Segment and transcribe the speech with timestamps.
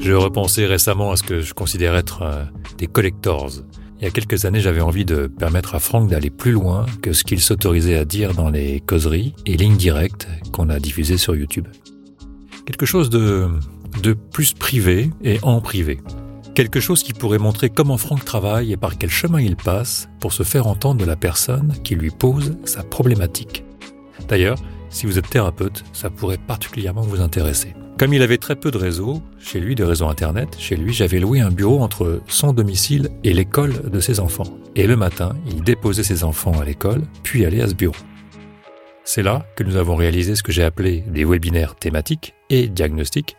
[0.00, 2.44] Je repensais récemment à ce que je considère être euh,
[2.78, 3.50] des collectors.
[3.98, 7.12] Il y a quelques années, j'avais envie de permettre à Franck d'aller plus loin que
[7.12, 11.36] ce qu'il s'autorisait à dire dans les causeries et lignes directes qu'on a diffusées sur
[11.36, 11.68] YouTube.
[12.64, 13.48] Quelque chose de,
[14.02, 16.00] de plus privé et en privé.
[16.54, 20.32] Quelque chose qui pourrait montrer comment Franck travaille et par quel chemin il passe pour
[20.32, 23.64] se faire entendre de la personne qui lui pose sa problématique.
[24.28, 24.58] D'ailleurs,
[24.88, 27.74] si vous êtes thérapeute, ça pourrait particulièrement vous intéresser.
[28.00, 31.20] Comme il avait très peu de réseaux, chez lui, de réseau Internet, chez lui, j'avais
[31.20, 34.56] loué un bureau entre son domicile et l'école de ses enfants.
[34.74, 37.94] Et le matin, il déposait ses enfants à l'école, puis allait à ce bureau.
[39.04, 43.36] C'est là que nous avons réalisé ce que j'ai appelé des webinaires thématiques et diagnostiques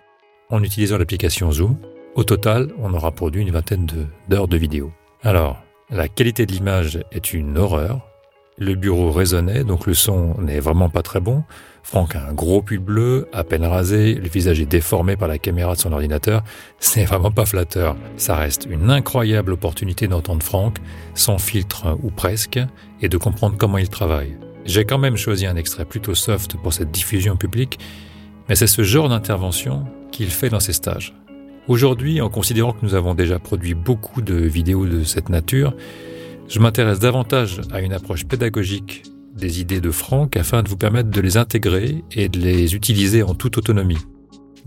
[0.51, 1.77] en utilisant l'application Zoom.
[2.13, 3.87] Au total, on aura produit une vingtaine
[4.29, 4.91] d'heures de, de vidéos.
[5.23, 8.10] Alors, la qualité de l'image est une horreur,
[8.57, 11.43] le bureau résonnait, donc le son n'est vraiment pas très bon.
[11.83, 15.39] Franck a un gros pull bleu, à peine rasé, le visage est déformé par la
[15.39, 16.43] caméra de son ordinateur.
[16.79, 17.95] C'est vraiment pas flatteur.
[18.17, 20.77] Ça reste une incroyable opportunité d'entendre Franck,
[21.15, 22.59] sans filtre ou presque,
[23.01, 24.37] et de comprendre comment il travaille.
[24.65, 27.79] J'ai quand même choisi un extrait plutôt soft pour cette diffusion publique,
[28.47, 31.15] mais c'est ce genre d'intervention qu'il fait dans ses stages.
[31.67, 35.73] Aujourd'hui, en considérant que nous avons déjà produit beaucoup de vidéos de cette nature,
[36.47, 39.03] je m'intéresse davantage à une approche pédagogique
[39.35, 43.23] des idées de Franck afin de vous permettre de les intégrer et de les utiliser
[43.23, 43.97] en toute autonomie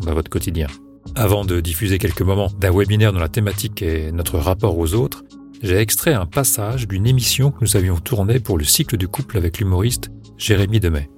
[0.00, 0.66] dans votre quotidien.
[1.14, 5.22] Avant de diffuser quelques moments d'un webinaire dont la thématique est notre rapport aux autres,
[5.62, 9.36] j'ai extrait un passage d'une émission que nous avions tournée pour le cycle du couple
[9.36, 11.08] avec l'humoriste Jérémy Demey.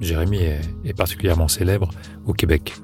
[0.00, 1.90] Jérémy est, particulièrement célèbre
[2.26, 2.74] au Québec.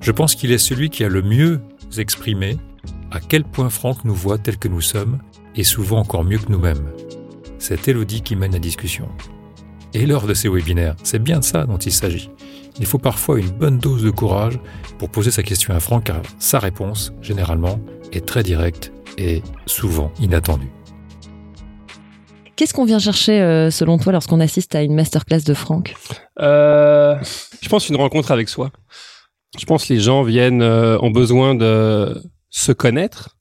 [0.00, 1.60] Je pense qu'il est celui qui a le mieux
[1.98, 2.58] exprimé
[3.10, 5.18] à quel point Franck nous voit tel que nous sommes
[5.56, 6.90] et souvent encore mieux que nous-mêmes.
[7.58, 9.08] C'est Elodie qui mène la discussion.
[9.92, 12.30] Et lors de ces webinaires, c'est bien de ça dont il s'agit.
[12.80, 14.58] Il faut parfois une bonne dose de courage
[14.98, 17.78] pour poser sa question à Franck car sa réponse, généralement,
[18.12, 20.72] est très directe et souvent inattendue.
[22.56, 25.94] Qu'est-ce qu'on vient chercher euh, selon toi lorsqu'on assiste à une masterclass de Franck?
[26.40, 27.16] Euh,
[27.60, 28.70] Je pense une rencontre avec soi.
[29.58, 32.20] Je pense que les gens viennent, euh, ont besoin de
[32.50, 33.36] se connaître,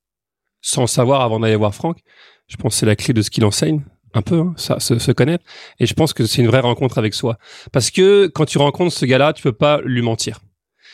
[0.63, 1.99] sans savoir avant d'aller voir Franck.
[2.47, 3.83] Je pense que c'est la clé de ce qu'il enseigne
[4.15, 5.43] un peu, hein, ça, se, se, connaître.
[5.79, 7.37] Et je pense que c'est une vraie rencontre avec soi.
[7.71, 10.39] Parce que quand tu rencontres ce gars-là, tu peux pas lui mentir.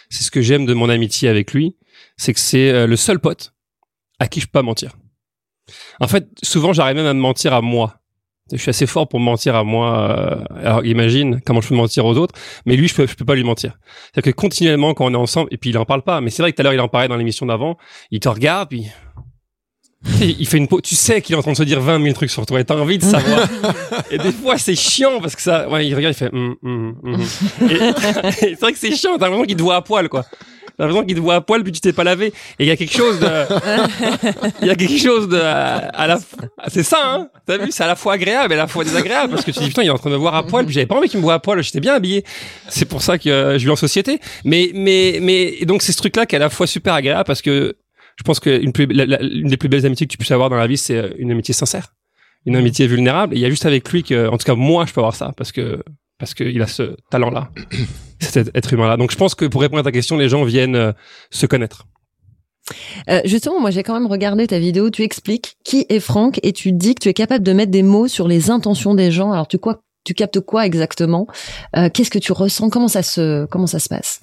[0.09, 1.75] C'est ce que j'aime de mon amitié avec lui,
[2.17, 3.53] c'est que c'est euh, le seul pote
[4.19, 4.91] à qui je peux pas mentir.
[5.99, 7.99] En fait, souvent, j'arrive même à me mentir à moi.
[8.51, 10.09] Je suis assez fort pour mentir à moi.
[10.09, 12.33] Euh, alors imagine comment je peux mentir aux autres,
[12.65, 13.77] mais lui je peux je peux pas lui mentir.
[14.11, 16.41] C'est-à-dire que continuellement quand on est ensemble et puis il en parle pas, mais c'est
[16.41, 17.77] vrai que tout à l'heure il en parlait dans l'émission d'avant,
[18.09, 18.87] il te regarde puis
[20.21, 20.81] il fait une pause.
[20.83, 22.63] Tu sais qu'il est en train de se dire 20 000 trucs sur toi et
[22.63, 23.47] t'as envie de savoir.
[24.11, 26.93] et des fois, c'est chiant parce que ça, ouais, il regarde, il fait, mm, mm,
[27.03, 27.23] mm.
[28.31, 29.17] c'est vrai que c'est chiant.
[29.17, 30.25] T'as l'impression qu'il te voit à poil, quoi.
[30.77, 32.27] T'as l'impression qu'il te voit à poil puis tu t'es pas lavé.
[32.27, 33.27] Et il y a quelque chose de,
[34.61, 36.17] il y a quelque chose de, à la,
[36.69, 37.27] c'est ça, hein.
[37.45, 39.59] T'as vu, c'est à la fois agréable et à la fois désagréable parce que tu
[39.59, 41.09] dis, putain, il est en train de me voir à poil puis j'avais pas envie
[41.09, 41.61] qu'il me voit à poil.
[41.61, 42.23] J'étais bien habillé.
[42.69, 44.21] C'est pour ça que je vis en société.
[44.45, 47.41] Mais, mais, mais, donc c'est ce truc-là qui est à la fois super agréable parce
[47.41, 47.75] que
[48.19, 50.77] je pense qu'une une des plus belles amitiés que tu puisses avoir dans la vie,
[50.77, 51.95] c'est euh, une amitié sincère,
[52.45, 53.33] une amitié vulnérable.
[53.33, 55.15] Et il y a juste avec lui que, en tout cas, moi, je peux avoir
[55.15, 55.81] ça parce que
[56.17, 57.49] parce qu'il a ce talent-là,
[58.19, 58.97] cet être humain-là.
[58.97, 60.91] Donc, je pense que pour répondre à ta question, les gens viennent euh,
[61.31, 61.87] se connaître.
[63.09, 64.89] Euh, justement, moi j'ai quand même regardé ta vidéo.
[64.89, 67.83] Tu expliques qui est Franck et tu dis que tu es capable de mettre des
[67.83, 69.31] mots sur les intentions des gens.
[69.31, 71.25] Alors tu quoi Tu captes quoi exactement?
[71.77, 72.69] Euh, Qu'est-ce que tu ressens?
[72.69, 74.21] Comment ça se comment ça se passe?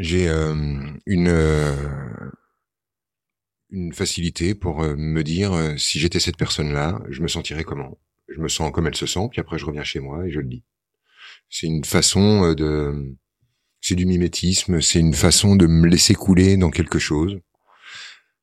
[0.00, 0.54] J'ai euh,
[1.06, 1.76] une euh,
[3.70, 7.98] une facilité pour euh, me dire si j'étais cette personne-là, je me sentirais comment?
[8.28, 10.40] Je me sens comme elle se sent, puis après je reviens chez moi et je
[10.40, 10.64] le dis.
[11.50, 13.14] C'est une façon de,
[13.80, 17.38] c'est du mimétisme, c'est une façon de me laisser couler dans quelque chose.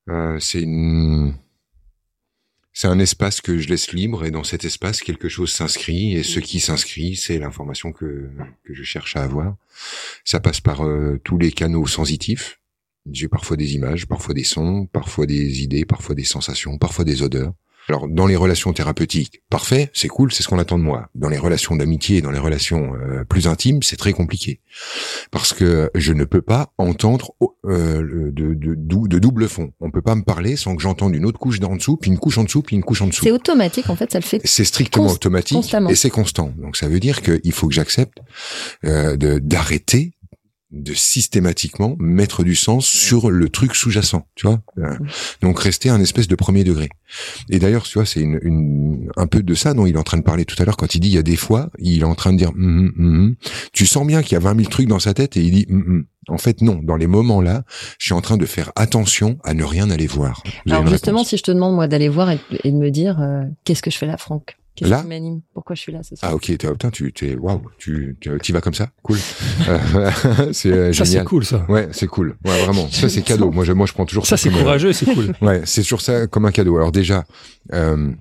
[0.10, 1.34] Euh, c'est une,
[2.80, 6.22] c'est un espace que je laisse libre et dans cet espace quelque chose s'inscrit et
[6.22, 8.30] ce qui s'inscrit c'est l'information que,
[8.64, 9.56] que je cherche à avoir.
[10.24, 12.62] Ça passe par euh, tous les canaux sensitifs.
[13.12, 17.24] J'ai parfois des images, parfois des sons, parfois des idées, parfois des sensations, parfois des
[17.24, 17.56] odeurs.
[17.90, 21.10] Alors dans les relations thérapeutiques, parfait, c'est cool, c'est ce qu'on attend de moi.
[21.16, 24.62] Dans les relations d'amitié, dans les relations euh, plus intimes, c'est très compliqué
[25.32, 27.34] parce que je ne peux pas entendre
[27.66, 29.72] euh, de, de, de, double fond.
[29.80, 32.18] On peut pas me parler sans que j'entende une autre couche en dessous, puis une
[32.18, 33.24] couche en dessous, puis une couche en dessous.
[33.24, 34.42] C'est automatique en fait, ça le fait.
[34.44, 36.54] C'est strictement automatique et c'est constant.
[36.58, 38.20] Donc ça veut dire qu'il faut que j'accepte
[38.86, 40.14] euh, d'arrêter
[40.72, 44.62] de systématiquement mettre du sens sur le truc sous-jacent, tu vois.
[44.80, 44.98] Euh,
[45.42, 46.90] donc rester un espèce de premier degré.
[47.50, 50.04] Et d'ailleurs, tu vois, c'est une, une, un peu de ça dont il est en
[50.04, 52.02] train de parler tout à l'heure quand il dit il y a des fois, il
[52.02, 53.36] est en train de dire mm, mm, mm.
[53.72, 55.68] tu sens bien qu'il y a 20 000 trucs dans sa tête et il dit
[56.28, 57.64] en fait non, dans les moments là,
[57.98, 60.44] je suis en train de faire attention à ne rien aller voir.
[60.70, 63.82] Alors justement, si je te demande moi d'aller voir et, de me dire euh, qu'est-ce
[63.82, 64.58] que je fais là, Franck?
[64.78, 65.42] Qu'est-ce qui m'anime?
[65.54, 66.32] Pourquoi je suis là ce soir?
[66.32, 69.18] Ah ok, putain, tu es waouh, tu tu vas comme ça, cool.
[69.68, 70.12] Euh,
[70.52, 71.66] c'est euh, ça c'est cool ça.
[71.68, 72.38] Ouais, c'est cool.
[72.46, 72.88] Ouais, vraiment.
[72.92, 73.50] Ça c'est cadeau.
[73.52, 74.38] Moi je moi je prends toujours ça.
[74.38, 75.34] c'est euh, courageux, c'est cool.
[75.42, 76.78] Ouais, c'est toujours ça comme un cadeau.
[76.78, 77.26] Alors déjà,
[77.74, 78.12] euh,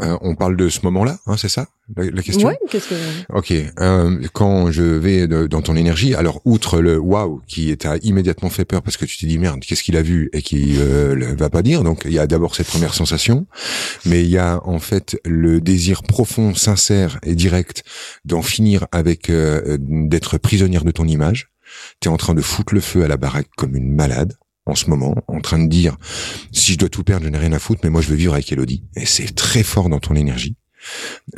[0.00, 1.66] euh, on parle de ce moment-là, hein, c'est ça
[1.96, 2.48] la, question?
[2.48, 2.94] Ouais, qu'est-ce que...
[3.32, 8.50] Ok, euh, quand je vais dans ton énergie, alors outre le waouh qui t'a immédiatement
[8.50, 10.28] fait peur parce que tu t'es dit merde, qu'est-ce qu'il a vu?
[10.32, 13.46] et qui euh, va pas dire, donc il y a d'abord cette première sensation,
[14.04, 17.84] mais il y a en fait le désir profond, sincère et direct
[18.24, 21.50] d'en finir avec euh, d'être prisonnière de ton image.
[22.00, 24.34] T'es en train de foutre le feu à la baraque comme une malade
[24.68, 25.96] en ce moment, en train de dire
[26.52, 28.34] si je dois tout perdre, je n'ai rien à foutre, mais moi je veux vivre
[28.34, 28.84] avec Elodie.
[28.96, 30.56] Et c'est très fort dans ton énergie.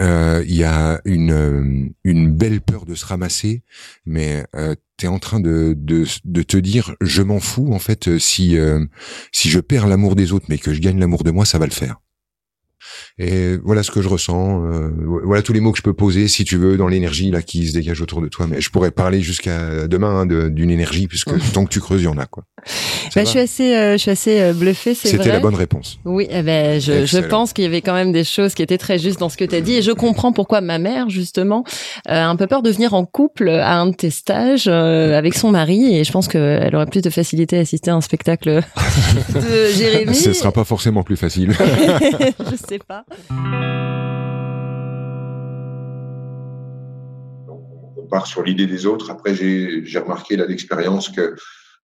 [0.01, 3.63] Euh, il y a une euh, une belle peur de se ramasser,
[4.05, 7.79] mais euh, tu es en train de, de, de te dire je m'en fous en
[7.79, 8.57] fait si
[9.33, 11.67] si je perds l'amour des autres mais que je gagne l'amour de moi, ça va
[11.67, 11.97] le faire.
[13.19, 14.65] Et voilà ce que je ressens.
[14.65, 14.91] Euh,
[15.25, 17.69] voilà tous les mots que je peux poser, si tu veux, dans l'énergie là qui
[17.69, 18.47] se dégage autour de toi.
[18.49, 22.05] Mais je pourrais parler jusqu'à demain hein, d'une énergie, puisque tant que tu creuses, il
[22.05, 22.45] y en a quoi.
[23.15, 24.95] Bah, je suis assez, euh, je suis assez euh, bluffé.
[24.95, 25.99] C'est C'était la bonne réponse.
[26.05, 28.79] Oui, eh ben, je, je pense qu'il y avait quand même des choses qui étaient
[28.79, 31.65] très justes dans ce que tu as dit, et je comprends pourquoi ma mère justement
[32.07, 35.51] a un peu peur de venir en couple à un de tes stages avec son
[35.51, 38.63] mari, et je pense qu'elle aurait plus de facilité à assister à un spectacle
[39.35, 40.15] de Jérémy.
[40.15, 41.55] Ce sera pas forcément plus facile.
[42.79, 43.05] Pas.
[47.97, 49.11] on part sur l'idée des autres.
[49.11, 51.35] Après, j'ai remarqué là d'expérience que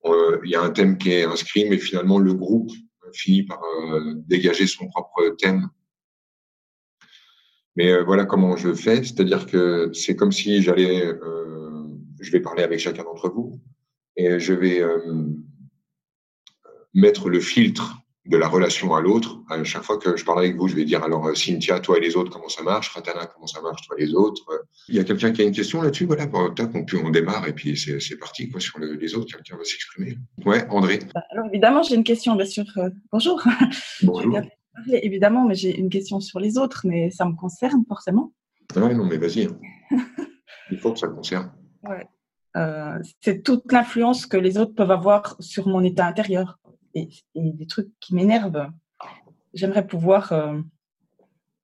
[0.06, 2.72] euh, y a un thème qui est inscrit, mais finalement le groupe
[3.14, 5.70] finit par euh, dégager son propre thème.
[7.76, 11.14] Mais euh, voilà comment je fais, c'est-à-dire que c'est comme si j'allais,
[12.20, 13.60] je vais parler avec chacun d'entre vous
[14.16, 14.84] et je vais
[16.94, 19.40] mettre le filtre de la relation à l'autre.
[19.50, 21.98] À chaque fois que je parle avec vous, je vais dire alors euh, Cynthia, toi
[21.98, 22.90] et les autres, comment ça marche?
[22.90, 24.46] Ratana, comment ça marche, toi et les autres?
[24.88, 26.06] Il y a quelqu'un qui a une question là-dessus?
[26.06, 29.58] Voilà, bon, top, on, on démarre et puis c'est parti quoi, sur les autres, quelqu'un
[29.58, 30.18] va s'exprimer.
[30.46, 32.66] Ouais, André bah, Alors évidemment, j'ai une question, bien sûr.
[32.78, 33.42] Euh, bonjour.
[34.04, 34.40] Bonjour.
[34.88, 38.32] évidemment, mais j'ai une question sur les autres, mais ça me concerne forcément.
[38.76, 39.46] Ouais, non, mais vas-y.
[39.46, 39.58] Hein.
[40.72, 41.52] Il faut que ça concerne.
[41.84, 42.08] Ouais.
[42.56, 46.60] Euh, c'est toute l'influence que les autres peuvent avoir sur mon état intérieur
[46.94, 48.70] et, des trucs qui m'énervent.
[49.54, 50.60] J'aimerais pouvoir, euh,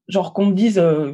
[0.07, 1.13] genre qu'on me dise euh,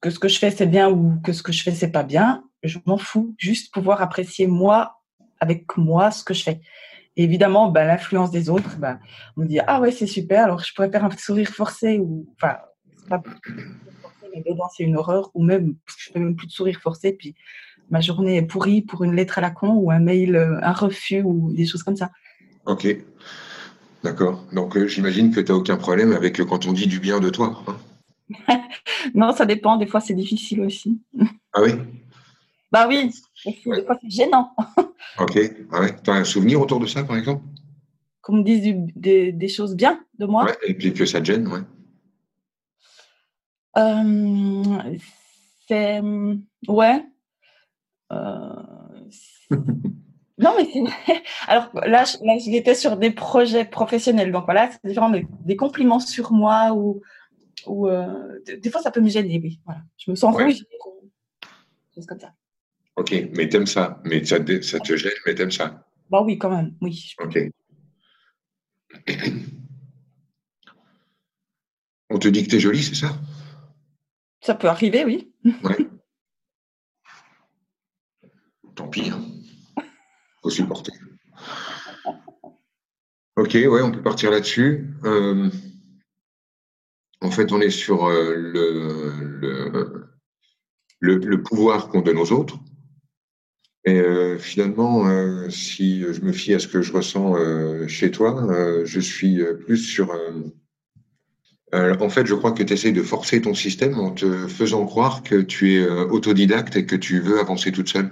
[0.00, 2.02] que ce que je fais c'est bien ou que ce que je fais c'est pas
[2.02, 2.44] bien.
[2.62, 3.34] Je m'en fous.
[3.38, 5.00] Juste pouvoir apprécier moi,
[5.40, 6.60] avec moi, ce que je fais.
[7.16, 8.98] Et évidemment, bah, l'influence des autres, bah,
[9.36, 10.44] on me dit ah ouais c'est super.
[10.44, 12.58] Alors je pourrais faire un sourire forcé ou enfin
[13.08, 13.22] pas
[14.34, 17.36] mais dedans c'est une horreur ou même je fais même plus de sourire forcé puis
[17.90, 20.72] ma journée est pourrie pour une lettre à la con ou un mail, euh, un
[20.72, 22.10] refus ou des choses comme ça.
[22.64, 22.86] Ok.
[24.06, 24.44] D'accord.
[24.52, 27.28] Donc euh, j'imagine que tu n'as aucun problème avec quand on dit du bien de
[27.28, 27.60] toi.
[27.66, 28.60] Hein.
[29.14, 29.76] non, ça dépend.
[29.78, 31.00] Des fois, c'est difficile aussi.
[31.58, 31.72] Ah oui?
[32.70, 33.10] Bah oui.
[33.46, 34.54] Des fois, c'est gênant.
[35.18, 35.38] ok.
[35.72, 35.96] Ah ouais.
[36.04, 37.42] Tu as un souvenir autour de ça, par exemple?
[38.20, 40.44] Qu'on me dise des, choses bien de moi?
[40.44, 41.60] Ouais, Et puis que ça te gêne, ouais.
[43.78, 44.98] Euh,
[45.66, 46.02] c'est.
[46.68, 47.04] Ouais.
[48.12, 48.52] Euh,
[50.38, 50.82] non, mais c'est...
[51.48, 54.32] Alors là, là, j'étais sur des projets professionnels.
[54.32, 57.00] Donc voilà, c'est différent des compliments sur moi ou,
[57.66, 59.60] ou euh, des fois, ça peut me gêner, oui.
[59.64, 59.80] Voilà.
[59.96, 60.64] Je me sens rouge.
[61.94, 62.34] Choses comme ça.
[62.96, 64.00] Ok, mais t'aimes ça.
[64.04, 65.86] Mais ça, ça te gêne, mais t'aimes ça.
[66.10, 67.14] Bah oui, quand même, oui.
[67.18, 67.38] Ok.
[72.08, 73.18] On te dit que t'es jolie, c'est ça?
[74.40, 75.32] Ça peut arriver, oui.
[75.64, 75.76] Ouais.
[78.76, 79.10] Tant pis.
[79.10, 79.35] Hein
[80.50, 80.92] supporter.
[83.36, 84.94] Ok, ouais, on peut partir là-dessus.
[85.04, 85.50] Euh,
[87.20, 90.08] en fait, on est sur euh, le,
[91.00, 92.58] le, le, pouvoir qu'on donne aux autres.
[93.84, 95.04] Et euh, finalement,
[95.50, 97.36] si je me fie à ce que je ressens
[97.88, 100.10] chez toi, je suis plus sur...
[101.72, 105.22] en fait, je crois que tu essayes de forcer ton système en te faisant croire
[105.22, 108.10] que tu es autodidacte et que tu veux avancer toute seule.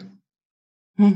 [0.99, 1.15] Hmm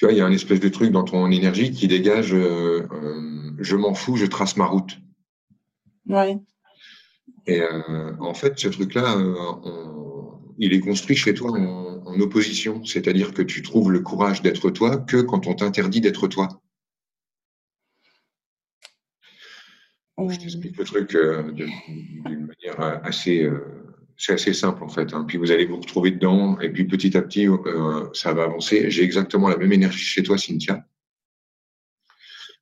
[0.00, 2.88] tu vois, il y a un espèce de truc dans ton énergie qui dégage euh,
[2.90, 4.98] euh, je m'en fous, je trace ma route.
[6.08, 6.38] Ouais.
[7.46, 9.14] Et euh, en fait, ce truc-là,
[10.56, 14.70] il est construit chez toi en, en opposition, c'est-à-dire que tu trouves le courage d'être
[14.70, 16.48] toi que quand on t'interdit d'être toi.
[20.28, 23.89] Je t'explique le truc euh, d'une manière assez, euh,
[24.20, 25.14] c'est assez simple en fait.
[25.14, 25.24] Hein.
[25.26, 28.90] Puis vous allez vous retrouver dedans, et puis petit à petit, euh, ça va avancer.
[28.90, 30.84] J'ai exactement la même énergie chez toi, Cynthia.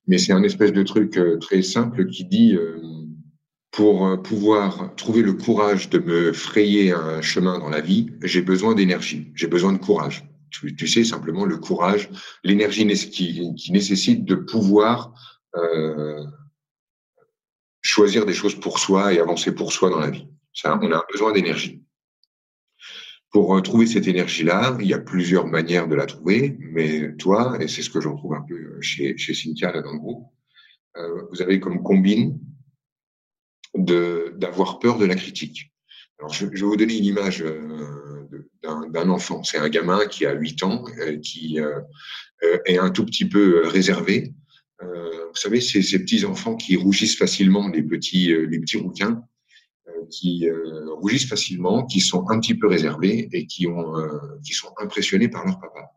[0.07, 2.57] Mais c'est un espèce de truc très simple qui dit
[3.71, 8.73] pour pouvoir trouver le courage de me frayer un chemin dans la vie, j'ai besoin
[8.73, 10.25] d'énergie, j'ai besoin de courage.
[10.49, 12.09] Tu, sais simplement le courage,
[12.43, 15.13] l'énergie qui, nécessite de pouvoir
[15.55, 16.23] euh,
[17.81, 20.27] choisir des choses pour soi et avancer pour soi dans la vie.
[20.65, 21.83] On a besoin d'énergie.
[23.31, 27.57] Pour euh, trouver cette énergie-là, il y a plusieurs manières de la trouver, mais toi,
[27.61, 30.27] et c'est ce que j'en trouve un peu chez, chez Cynthia là dans le groupe,
[30.97, 32.39] euh, vous avez comme combine
[33.75, 35.71] d'avoir peur de la critique.
[36.17, 38.27] Alors, je, je vais vous donner une image euh,
[38.63, 39.43] d'un enfant.
[39.43, 41.79] C'est un gamin qui a 8 ans, euh, qui euh,
[42.65, 44.33] est un tout petit peu réservé,
[44.81, 48.77] euh, vous savez, ces, ces petits enfants qui rougissent facilement, les petits, euh, les petits
[48.77, 49.38] rouquins, euh,
[50.09, 50.47] qui
[50.99, 53.93] rougissent facilement, qui sont un petit peu réservés et qui ont,
[54.43, 55.91] qui sont impressionnés par leur papa.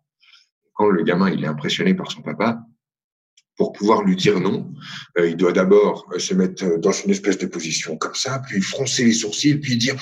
[0.74, 2.60] Quand le gamin il est impressionné par son papa,
[3.56, 4.72] pour pouvoir lui dire non,
[5.18, 9.12] il doit d'abord se mettre dans une espèce de position comme ça, puis froncer les
[9.12, 9.94] sourcils, puis dire,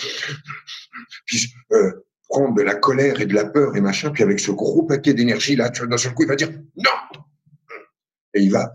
[1.26, 1.92] puis euh,
[2.28, 5.14] prendre de la colère et de la peur et machin, puis avec ce gros paquet
[5.14, 7.20] d'énergie là, d'un seul coup, il va dire non,
[8.34, 8.72] et il va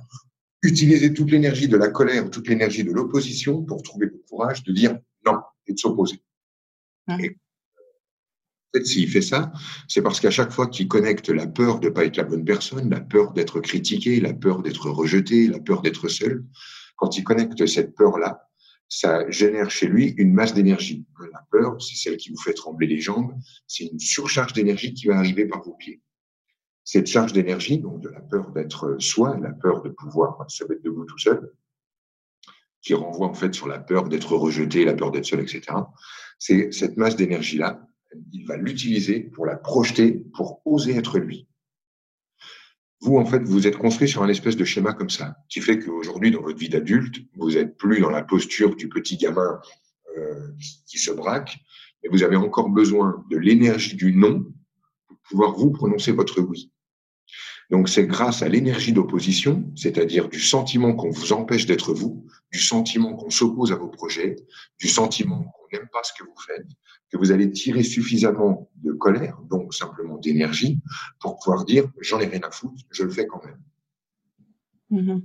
[0.61, 4.73] utiliser toute l'énergie de la colère, toute l'énergie de l'opposition pour trouver le courage de
[4.73, 4.97] dire
[5.67, 6.21] et de s'opposer.
[7.07, 7.17] en
[8.73, 9.51] fait, s'il fait ça,
[9.87, 12.43] c'est parce qu'à chaque fois qu'il connecte la peur de ne pas être la bonne
[12.43, 16.43] personne, la peur d'être critiqué, la peur d'être rejeté, la peur d'être seul,
[16.97, 18.49] quand il connecte cette peur-là,
[18.87, 21.05] ça génère chez lui une masse d'énergie.
[21.31, 23.33] La peur, c'est celle qui vous fait trembler les jambes,
[23.67, 26.01] c'est une surcharge d'énergie qui va arriver par vos pieds
[26.85, 30.83] cette charge d'énergie, donc de la peur d'être soi, la peur de pouvoir se mettre
[30.83, 31.51] debout tout seul,
[32.85, 35.63] qui renvoie en fait sur la peur d'être rejeté, la peur d'être seul, etc.
[36.37, 37.81] C'est cette masse d'énergie-là,
[38.31, 41.47] il va l'utiliser pour la projeter, pour oser être lui.
[43.01, 45.79] Vous, en fait, vous êtes construit sur un espèce de schéma comme ça, qui fait
[45.79, 49.59] qu'aujourd'hui, dans votre vie d'adulte, vous n'êtes plus dans la posture du petit gamin
[50.17, 50.51] euh,
[50.87, 51.57] qui se braque,
[52.03, 54.45] mais vous avez encore besoin de l'énergie du non
[55.07, 56.71] pour pouvoir vous prononcer votre oui.
[57.71, 62.59] Donc c'est grâce à l'énergie d'opposition, c'est-à-dire du sentiment qu'on vous empêche d'être vous, du
[62.59, 64.35] sentiment qu'on s'oppose à vos projets,
[64.79, 66.67] du sentiment qu'on n'aime pas ce que vous faites,
[67.09, 70.79] que vous allez tirer suffisamment de colère, donc simplement d'énergie,
[71.19, 73.61] pour pouvoir dire j'en ai rien à foutre, je le fais quand même.
[74.91, 75.21] Mm-hmm.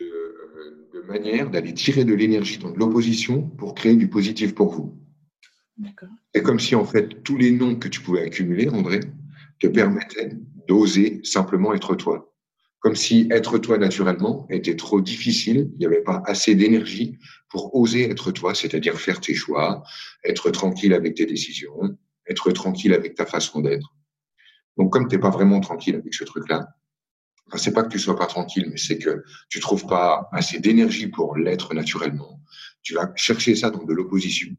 [0.00, 4.72] De, de, manière d'aller tirer de l'énergie dans de l'opposition pour créer du positif pour
[4.72, 4.98] vous.
[6.34, 9.00] C'est comme si en fait tous les noms que tu pouvais accumuler, André,
[9.60, 10.32] te permettait
[10.68, 12.32] d'oser simplement être toi.
[12.80, 17.18] Comme si être toi naturellement était trop difficile, il n'y avait pas assez d'énergie
[17.48, 19.82] pour oser être toi, c'est-à-dire faire tes choix,
[20.22, 21.96] être tranquille avec tes décisions,
[22.28, 23.94] être tranquille avec ta façon d'être.
[24.76, 26.68] Donc comme tu n'es pas vraiment tranquille avec ce truc-là,
[27.56, 31.06] c'est pas que tu sois pas tranquille, mais c'est que tu trouves pas assez d'énergie
[31.06, 32.40] pour l'être naturellement.
[32.82, 34.54] Tu vas chercher ça dans de l'opposition.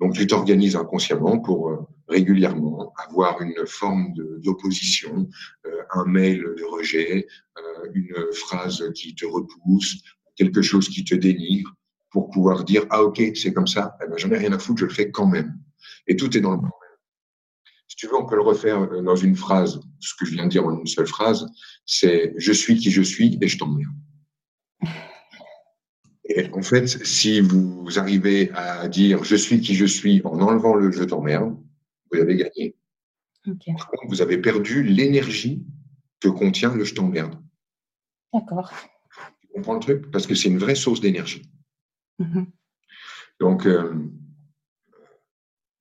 [0.00, 5.28] Donc, tu t'organises inconsciemment pour euh, régulièrement avoir une forme d'opposition,
[5.66, 7.26] euh, un mail de rejet,
[7.58, 9.96] euh, une phrase qui te repousse,
[10.36, 11.74] quelque chose qui te dénigre,
[12.10, 14.80] pour pouvoir dire ah ok c'est comme ça, eh ben, j'en ai rien à foutre,
[14.80, 15.60] je le fais quand même.
[16.08, 16.72] Et tout est dans le moment.
[17.86, 19.80] Si tu veux, on peut le refaire dans une phrase.
[20.00, 21.46] Ce que je viens de dire en une seule phrase,
[21.84, 23.92] c'est je suis qui je suis et je t'emmerde.
[26.32, 30.74] Et en fait, si vous arrivez à dire je suis qui je suis en enlevant
[30.74, 31.56] le je t'emmerde,
[32.12, 32.76] vous avez gagné.
[33.44, 35.66] Par contre, vous avez perdu l'énergie
[36.20, 37.34] que contient le je t'emmerde.
[38.32, 38.72] D'accord.
[39.40, 40.10] Tu comprends le truc?
[40.12, 41.42] Parce que c'est une vraie source d'énergie.
[42.20, 42.46] Mm-hmm.
[43.40, 43.92] Donc, euh,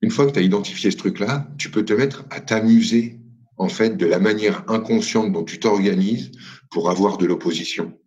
[0.02, 3.20] une fois que tu as identifié ce truc-là, tu peux te mettre à t'amuser
[3.58, 6.32] en fait de la manière inconsciente dont tu t'organises
[6.72, 8.00] pour avoir de l'opposition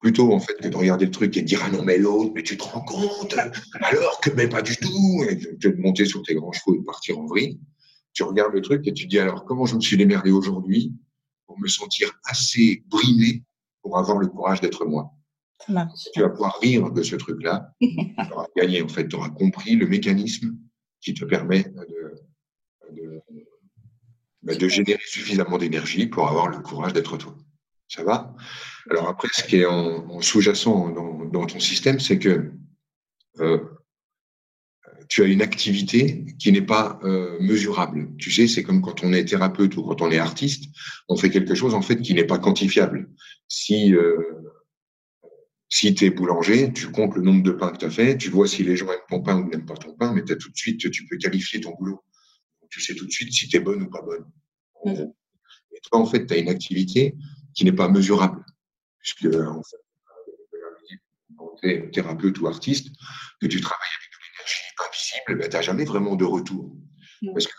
[0.00, 2.32] plutôt en fait que de regarder le truc et de dire ah non mais l'autre
[2.34, 3.34] mais tu te rends compte
[3.80, 6.84] alors que mais pas du tout et de monter sur tes grands chevaux et de
[6.84, 7.60] partir en vrille.
[8.12, 10.92] Tu regardes le truc et tu dis alors comment je me suis démerdé aujourd'hui
[11.46, 13.42] pour me sentir assez brimé
[13.82, 15.12] pour avoir le courage d'être moi?
[16.12, 19.30] Tu vas pouvoir rire de ce truc là tu auras gagné en fait tu auras
[19.30, 20.56] compris le mécanisme
[21.00, 23.22] qui te permet de, de,
[24.42, 27.36] bah, de générer suffisamment d'énergie pour avoir le courage d'être toi
[27.88, 28.34] ça va?
[28.90, 32.52] Alors après, ce qui est en, sous-jacent dans, ton système, c'est que
[33.40, 33.58] euh,
[35.08, 38.10] tu as une activité qui n'est pas euh, mesurable.
[38.18, 40.64] Tu sais, c'est comme quand on est thérapeute ou quand on est artiste,
[41.08, 43.10] on fait quelque chose en fait qui n'est pas quantifiable.
[43.48, 44.16] Si euh,
[45.68, 48.30] si tu es boulanger, tu comptes le nombre de pains que tu as fait, tu
[48.30, 50.50] vois si les gens aiment ton pain ou n'aiment pas ton pain, mais as tout
[50.50, 52.02] de suite, tu peux qualifier ton boulot.
[52.70, 54.24] Tu sais tout de suite si tu es bonne ou pas bonne.
[54.84, 55.10] Mmh.
[55.72, 57.14] Et toi, en fait, tu as une activité
[57.56, 58.44] qui n'est pas mesurable.
[59.00, 59.80] Puisque, en fait,
[61.36, 62.94] quand tu es thérapeute ou artiste,
[63.40, 66.76] que tu travailles avec une énergie invisible, ben, tu n'as jamais vraiment de retour.
[67.22, 67.32] Mmh.
[67.32, 67.52] Parce que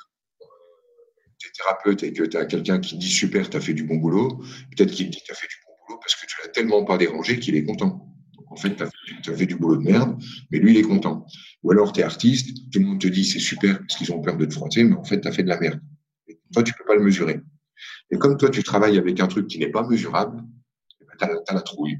[1.40, 3.84] tu es thérapeute et que tu as quelqu'un qui dit super, tu as fait du
[3.84, 4.44] bon boulot,
[4.76, 6.98] peut-être qu'il dit tu as fait du bon boulot parce que tu l'as tellement pas
[6.98, 8.04] dérangé qu'il est content.
[8.50, 10.18] En fait, tu as, fait du boulot de merde,
[10.52, 11.26] mais lui, il est content.
[11.64, 14.22] Ou alors, tu es artiste, tout le monde te dit c'est super parce qu'ils ont
[14.22, 15.80] peur de te frotter, mais en fait, tu as fait de la merde.
[16.28, 17.40] Et toi, tu peux pas le mesurer.
[18.12, 20.44] Et comme toi, tu travailles avec un truc qui n'est pas mesurable,
[21.02, 22.00] eh ben, tu as, la trouille.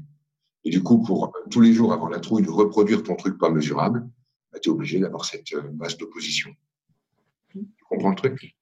[0.64, 3.50] Et du coup, pour tous les jours avoir la trouille de reproduire ton truc pas
[3.50, 4.08] mesurable,
[4.52, 6.50] bah, tu es obligé d'avoir cette euh, base d'opposition.
[7.52, 8.56] Tu comprends le truc?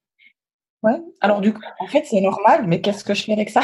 [0.83, 1.01] Ouais.
[1.21, 3.63] Alors, du coup, en fait, c'est normal, mais qu'est-ce que je fais avec ça?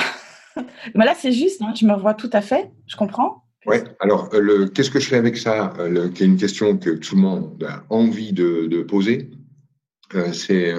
[0.95, 3.45] Mais là, c'est juste, hein, je me revois tout à fait, je comprends.
[3.65, 5.73] Ouais, alors, euh, qu'est-ce que je fais avec ça?
[5.79, 9.31] Euh, Qui est une question que tout le monde a envie de, poser.
[10.33, 10.75] c'est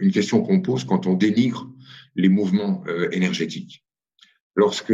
[0.00, 1.67] une question qu'on pose quand on dénigre
[2.18, 3.84] les mouvements énergétiques.
[4.54, 4.92] Lorsque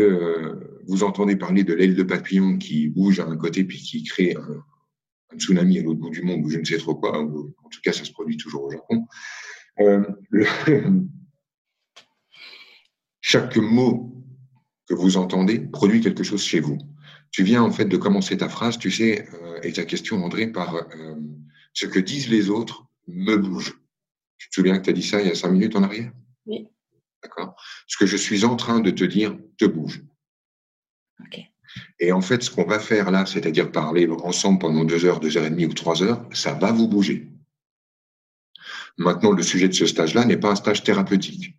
[0.86, 4.36] vous entendez parler de l'aile de papillon qui bouge à un côté puis qui crée
[4.36, 4.64] un,
[5.36, 7.92] tsunami à l'autre bout du monde ou je ne sais trop quoi, en tout cas
[7.92, 9.06] ça se produit toujours au Japon,
[9.80, 10.04] euh,
[13.20, 14.24] chaque mot
[14.86, 16.78] que vous entendez produit quelque chose chez vous.
[17.30, 20.46] Tu viens en fait de commencer ta phrase, tu sais, euh, et ta question André,
[20.46, 21.16] par euh,
[21.72, 23.80] ce que disent les autres me bouge.
[24.38, 26.12] Tu te souviens que tu as dit ça il y a cinq minutes en arrière?
[26.46, 26.68] Oui.
[27.24, 27.56] D'accord?
[27.86, 30.04] Ce que je suis en train de te dire te bouge.
[31.98, 35.36] Et en fait, ce qu'on va faire là, c'est-à-dire parler ensemble pendant deux heures, deux
[35.36, 37.32] heures et demie ou trois heures, ça va vous bouger.
[38.96, 41.56] Maintenant, le sujet de ce stage-là n'est pas un stage thérapeutique.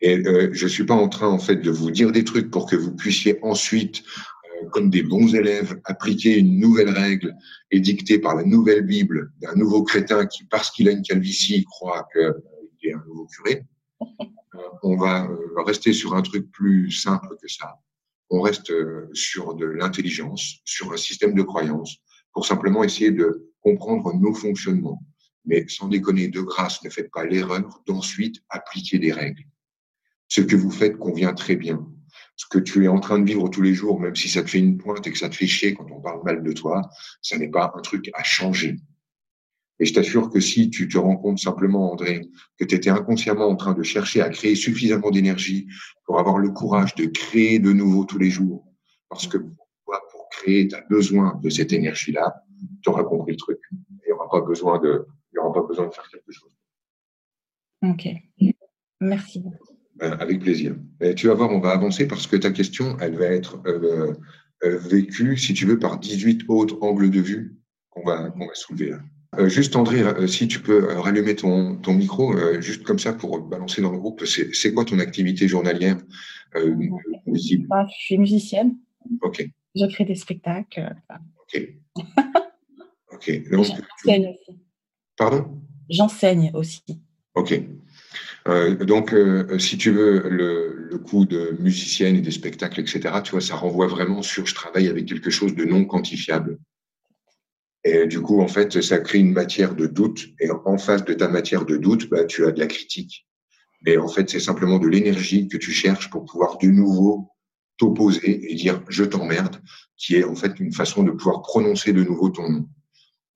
[0.00, 2.66] Et euh, je suis pas en train, en fait, de vous dire des trucs pour
[2.66, 4.02] que vous puissiez ensuite,
[4.62, 7.34] euh, comme des bons élèves, appliquer une nouvelle règle
[7.70, 12.08] édictée par la nouvelle Bible d'un nouveau crétin qui, parce qu'il a une calvitie, croit
[12.12, 13.64] qu'il est un nouveau curé
[14.82, 17.78] on va euh, rester sur un truc plus simple que ça.
[18.30, 21.96] On reste euh, sur de l'intelligence, sur un système de croyance,
[22.32, 25.02] pour simplement essayer de comprendre nos fonctionnements.
[25.44, 29.44] Mais sans déconner, de grâce, ne faites pas l'erreur d'ensuite appliquer des règles.
[30.28, 31.86] Ce que vous faites convient très bien.
[32.36, 34.50] Ce que tu es en train de vivre tous les jours, même si ça te
[34.50, 36.88] fait une pointe et que ça te fait chier quand on parle mal de toi,
[37.22, 38.76] ça n'est pas un truc à changer.
[39.80, 43.46] Et je t'assure que si tu te rends compte simplement, André, que tu étais inconsciemment
[43.46, 45.68] en train de chercher à créer suffisamment d'énergie
[46.04, 48.66] pour avoir le courage de créer de nouveau tous les jours,
[49.08, 52.34] parce que pour, pour créer, tu as besoin de cette énergie-là,
[52.82, 53.58] tu auras compris le truc.
[53.70, 56.50] Il n'y aura pas besoin de, il y aura pas besoin de faire quelque chose.
[57.82, 58.08] Ok.
[59.00, 59.44] Merci.
[59.96, 60.76] Ben, avec plaisir.
[61.00, 64.14] Et tu vas voir, on va avancer parce que ta question, elle va être euh,
[64.64, 67.56] euh, vécue, si tu veux, par 18 autres angles de vue
[67.90, 69.00] qu'on va, qu'on va soulever là.
[69.36, 73.12] Euh, juste André, euh, si tu peux euh, rallumer ton, ton micro, juste comme ça
[73.12, 75.98] pour balancer dans le groupe, c'est quoi ton activité journalière
[76.54, 76.60] bah,
[77.26, 78.76] Je suis musicienne.
[79.22, 79.46] Ok.
[79.74, 80.94] Je crée des spectacles.
[81.42, 81.68] Ok.
[83.12, 83.42] ok.
[83.50, 84.58] J'enseigne aussi.
[85.16, 85.60] Pardon?
[85.90, 86.84] J'enseigne aussi.
[87.34, 87.60] Ok.
[88.80, 89.14] donc,
[89.58, 93.56] si tu veux, le, le coup de musicienne et des spectacles, etc., tu vois, ça
[93.56, 96.58] renvoie vraiment sur je travaille avec quelque chose de non quantifiable.
[97.90, 100.28] Et du coup, en fait, ça crée une matière de doute.
[100.40, 103.26] Et en face de ta matière de doute, bah, tu as de la critique.
[103.80, 107.30] Mais en fait, c'est simplement de l'énergie que tu cherches pour pouvoir de nouveau
[107.78, 109.62] t'opposer et dire je t'emmerde,
[109.96, 112.68] qui est en fait une façon de pouvoir prononcer de nouveau ton nom.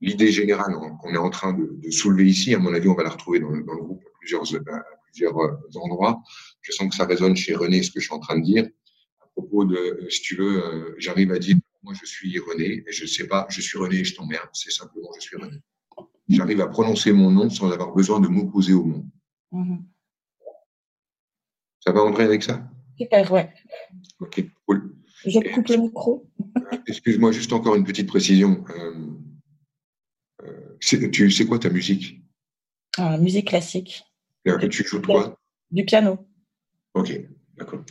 [0.02, 3.10] L'idée générale qu'on est en train de, soulever ici, à mon avis, on va la
[3.10, 6.20] retrouver dans le, groupe à plusieurs, plusieurs euh, endroits.
[6.60, 8.68] Je sens que ça résonne chez René, ce que je suis en train de dire.
[9.20, 12.92] À propos de, si tu veux, euh, j'arrive à dire moi, je suis René, et
[12.92, 15.58] je ne sais pas, je suis René et je t'emmerde, c'est simplement je suis René.
[16.28, 19.06] J'arrive à prononcer mon nom sans avoir besoin de m'opposer au monde.
[19.50, 19.84] Mhm.
[21.80, 22.70] Ça va, André, avec ça?
[22.96, 23.52] Super, ouais.
[24.20, 24.94] Ok, cool.
[25.26, 26.30] Je coupe le micro.
[26.56, 28.64] Euh, excuse-moi, juste encore une petite précision.
[28.70, 29.10] Euh,
[30.42, 32.22] euh, tu sais quoi ta musique?
[32.98, 34.04] Ah, Musique classique.
[34.70, 35.36] tu joues de quoi?
[35.70, 36.18] Du piano.
[36.94, 37.12] Ok,
[37.56, 37.82] d'accord.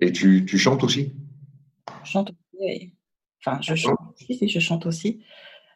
[0.00, 1.12] Et tu, tu chantes aussi?
[2.04, 2.92] Je chante oui.
[3.44, 5.20] Enfin, je chante aussi, je chante aussi.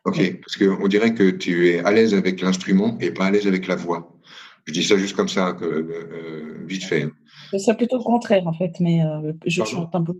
[0.04, 3.46] Ok, parce qu'on dirait que tu es à l'aise avec l'instrument et pas à l'aise
[3.46, 4.18] avec la voix.
[4.64, 7.08] Je dis ça juste comme ça, que, euh, vite fait.
[7.56, 10.14] C'est plutôt le contraire, en fait, mais euh, je chante un peu.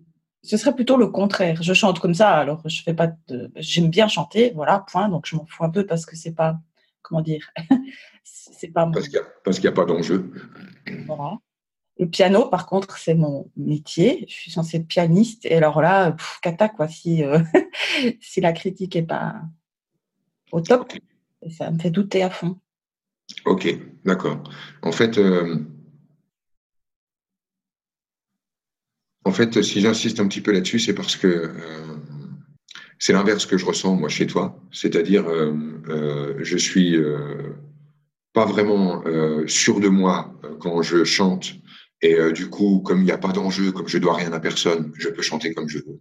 [0.44, 1.62] Ce serait plutôt le contraire.
[1.62, 3.50] Je chante comme ça, alors je fais pas de...
[3.56, 5.08] J'aime bien chanter, voilà, point.
[5.08, 6.58] Donc je m'en fous un peu parce que c'est pas,
[7.02, 7.48] comment dire,
[8.24, 8.90] c'est pas.
[8.92, 10.32] Parce qu'il n'y a, a, pas d'enjeu.
[11.06, 11.38] Voilà.
[11.98, 14.24] Le piano, par contre, c'est mon métier.
[14.28, 15.44] Je suis censée être pianiste.
[15.44, 16.88] Et alors là, pff, cata, quoi.
[16.88, 17.38] Si, euh,
[18.20, 19.42] si la critique est pas
[20.52, 20.92] au top,
[21.50, 22.58] ça me fait douter à fond.
[23.44, 23.68] Ok,
[24.04, 24.42] d'accord.
[24.82, 25.58] En fait, euh,
[29.24, 31.96] en fait, si j'insiste un petit peu là-dessus, c'est parce que euh,
[32.98, 34.58] c'est l'inverse que je ressens moi chez toi.
[34.72, 35.24] C'est-à-dire,
[36.38, 36.96] je suis
[38.32, 39.02] pas vraiment
[39.46, 41.61] sûr de moi quand je chante
[42.02, 44.40] et euh, du coup, comme il n'y a pas d'enjeu, comme je dois rien à
[44.40, 46.00] personne, je peux chanter comme je veux.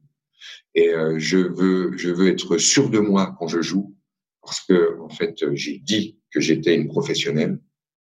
[0.73, 3.95] Et euh, je veux, je veux être sûr de moi quand je joue,
[4.41, 7.59] parce que en fait, j'ai dit que j'étais une professionnelle,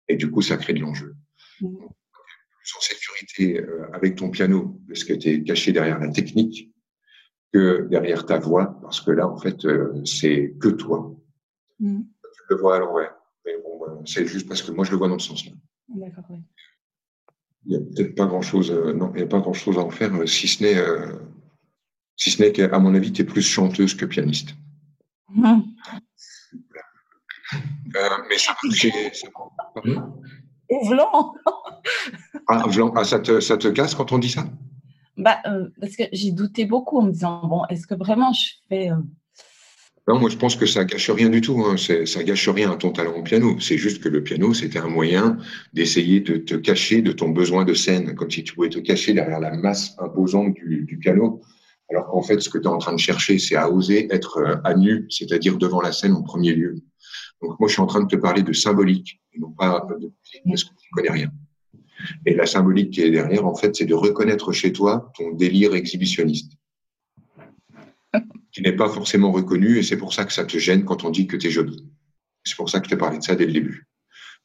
[0.07, 1.17] et du coup, ça crée de l'enjeu.
[1.61, 1.77] Mmh.
[1.77, 6.71] Plus en sécurité euh, avec ton piano, parce que tu es caché derrière la technique,
[7.53, 9.67] que derrière ta voix, parce que là, en fait,
[10.05, 11.17] c'est que toi.
[11.81, 12.03] Mmh.
[12.23, 13.15] Tu le vois à l'envers.
[13.45, 15.53] Mais bon, c'est juste parce que moi, je le vois dans ce sens-là.
[15.89, 16.45] D'accord, oui
[17.69, 20.15] il n'y a peut-être pas grand-chose, euh, non, il a pas grand-chose à en faire,
[20.15, 21.13] euh, si ce n'est, euh,
[22.17, 24.55] si ce n'est qu'à mon avis, tu es plus chanteuse que pianiste.
[25.29, 25.61] Mmh.
[28.29, 28.57] mais ça,
[30.87, 31.35] Vlan.
[32.47, 32.93] ah, Vlan.
[32.97, 34.47] Ah, ça, te, ça te casse quand on dit ça?
[35.19, 35.39] Bah,
[35.79, 38.91] Parce que j'ai douté beaucoup en me disant, bon, est-ce que vraiment je fais
[40.09, 41.63] non, moi je pense que ça gâche rien du tout.
[41.67, 41.77] Hein.
[41.77, 43.61] Ça gâche rien à ton talent au piano.
[43.61, 45.37] C'est juste que le piano, c'était un moyen
[45.75, 49.13] d'essayer de te cacher de ton besoin de scène, comme si tu pouvais te cacher
[49.13, 51.43] derrière la masse imposante du, du piano.
[51.91, 54.39] Alors qu'en fait, ce que tu es en train de chercher, c'est à oser être
[54.39, 56.77] euh, à nu, c'est-à-dire devant la scène en premier lieu.
[57.43, 60.11] Donc moi, je suis en train de te parler de symbolique, et non pas de
[60.47, 61.31] parce que tu connais rien.
[62.25, 65.75] Et la symbolique qui est derrière, en fait, c'est de reconnaître chez toi ton délire
[65.75, 66.58] exhibitionniste
[68.59, 71.11] qui n'est pas forcément reconnu et c'est pour ça que ça te gêne quand on
[71.11, 71.89] dit que tu es jolie.
[72.43, 73.87] C'est pour ça que je t'ai parlé de ça dès le début.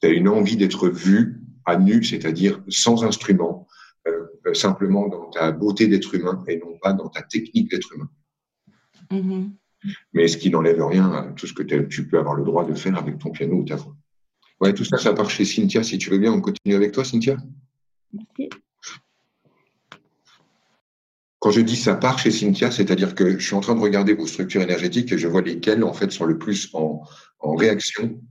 [0.04, 3.67] Tu as une envie d'être vue à nu, c'est-à-dire sans instrument,
[4.08, 7.91] euh, euh, simplement dans ta beauté d'être humain et non pas dans ta technique d'être
[7.91, 8.10] humain.
[9.10, 9.49] Mm-hmm.
[10.13, 12.76] Mais ce qui n'enlève rien à tout ce que tu peux avoir le droit de
[12.76, 13.95] faire avec ton piano ou ta voix.
[14.62, 15.82] Ouais, tout ça, ça part chez Cynthia.
[15.82, 17.36] Si tu veux bien, on continue avec toi, Cynthia?
[18.13, 18.52] Merci.
[21.44, 24.14] Quand je dis ça part chez Cynthia, c'est-à-dire que je suis en train de regarder
[24.14, 27.02] vos structures énergétiques et je vois lesquelles en fait sont le plus en,
[27.42, 28.22] réaction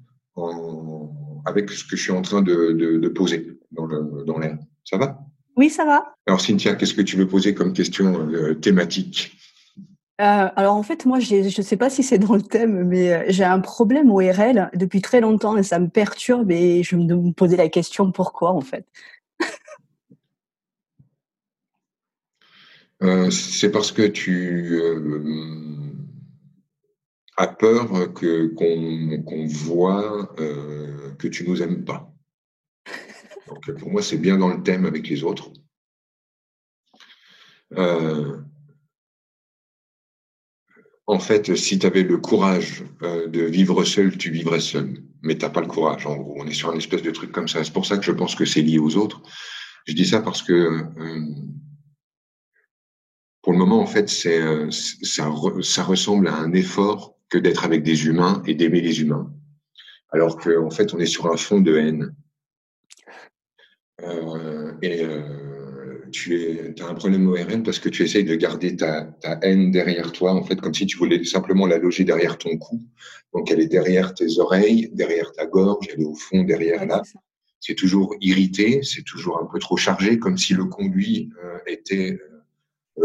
[1.45, 4.57] avec ce que je suis en train de, poser dans l'air.
[4.87, 5.19] ça va?
[5.59, 6.15] Oui, ça va.
[6.27, 9.37] Alors Cynthia, qu'est-ce que tu veux poser comme question euh, thématique?
[10.23, 13.13] Euh, alors en fait, moi, je ne sais pas si c'est dans le thème, mais
[13.13, 16.97] euh, j'ai un problème au RL depuis très longtemps et ça me perturbe et je
[16.97, 18.87] me posais la question pourquoi en fait?
[23.03, 25.93] Euh, c'est parce que tu euh,
[27.37, 32.09] as peur que qu'on voit euh, que tu nous aimes pas.
[33.49, 35.51] Donc pour moi, c'est bien dans le thème avec les autres.
[41.07, 45.03] en fait, si tu avais le courage de vivre seul, tu vivrais seul.
[45.23, 46.37] Mais tu n'as pas le courage, en gros.
[46.39, 47.65] On est sur un espèce de truc comme ça.
[47.65, 49.23] C'est pour ça que je pense que c'est lié aux autres.
[49.87, 50.85] Je dis ça parce que
[53.43, 55.31] pour le moment, en fait, c'est euh, ça,
[55.63, 59.33] ça ressemble à un effort que d'être avec des humains et d'aimer les humains,
[60.11, 62.15] alors qu'en en fait, on est sur un fond de haine.
[64.03, 68.77] Euh, et euh, tu es, as un problème ORN parce que tu essayes de garder
[68.77, 72.39] ta, ta, haine derrière toi, en fait, comme si tu voulais simplement la loger derrière
[72.39, 72.81] ton cou.
[73.35, 77.03] Donc, elle est derrière tes oreilles, derrière ta gorge, elle est au fond derrière là.
[77.61, 82.19] C'est toujours irrité, c'est toujours un peu trop chargé, comme si le conduit euh, était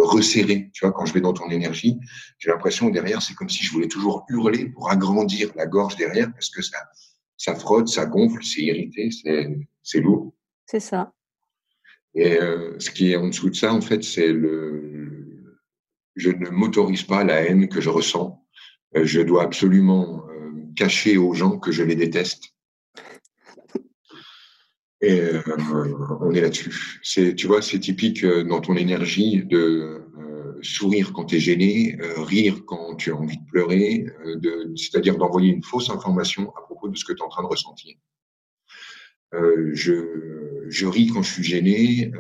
[0.01, 0.69] resserré.
[0.73, 1.97] Tu vois, quand je vais dans ton énergie,
[2.39, 6.31] j'ai l'impression derrière, c'est comme si je voulais toujours hurler pour agrandir la gorge derrière
[6.31, 6.77] parce que ça,
[7.37, 9.09] ça frotte, ça gonfle, c'est irrité,
[9.83, 10.33] c'est lourd.
[10.65, 11.13] C'est ça.
[12.15, 15.57] Et euh, ce qui est en dessous de ça, en fait, c'est le.
[16.15, 18.43] Je ne m'autorise pas la haine que je ressens.
[18.95, 22.56] Euh, je dois absolument euh, cacher aux gens que je les déteste.
[25.01, 25.41] Et euh,
[26.21, 26.99] on est là-dessus.
[27.03, 29.57] C'est, tu vois, c'est typique euh, dans ton énergie de
[30.17, 35.17] euh, sourire quand tu es gêné, rire quand tu as envie de pleurer, de, c'est-à-dire
[35.17, 37.95] d'envoyer une fausse information à propos de ce que tu es en train de ressentir.
[39.33, 42.11] je, je ris quand je suis gêné,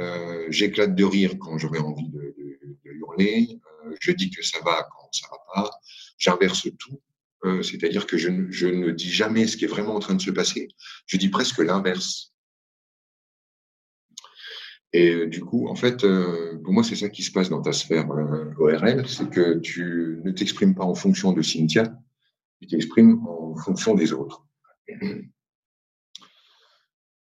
[0.49, 3.59] j'éclate de rire quand j'aurais envie de, de, de hurler,
[3.99, 5.71] je dis que ça va quand ça va pas,
[6.19, 7.01] j'inverse tout.
[7.63, 10.31] c'est-à-dire que je, je ne dis jamais ce qui est vraiment en train de se
[10.31, 10.67] passer,
[11.07, 12.35] je dis presque l'inverse.
[14.93, 16.05] Et du coup, en fait,
[16.63, 18.09] pour moi, c'est ça qui se passe dans ta sphère
[18.57, 21.93] ORL, c'est que tu ne t'exprimes pas en fonction de Cynthia,
[22.61, 24.45] tu t'exprimes en fonction des autres.